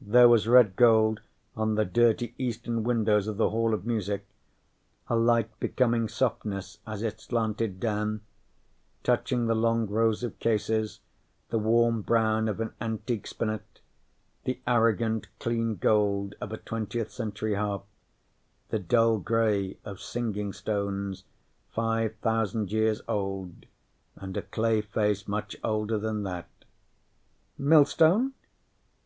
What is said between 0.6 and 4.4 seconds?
gold on the dirty eastern windows of the Hall of Music,